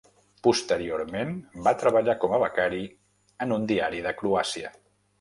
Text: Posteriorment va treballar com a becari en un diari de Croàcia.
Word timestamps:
Posteriorment 0.45 1.35
va 1.69 1.75
treballar 1.83 2.17
com 2.25 2.35
a 2.39 2.41
becari 2.47 2.83
en 3.47 3.57
un 3.61 3.71
diari 3.75 4.05
de 4.11 4.19
Croàcia. 4.23 4.79